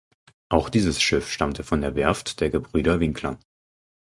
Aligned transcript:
Auch 0.49 0.69
dieses 0.69 0.99
Schiff 0.99 1.29
stammte 1.29 1.63
von 1.63 1.81
der 1.81 1.95
Werft 1.95 2.41
der 2.41 2.49
Gebrüder 2.49 2.99
Winkler. 2.99 3.37